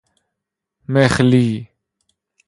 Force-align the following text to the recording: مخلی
مخلی 0.89 1.67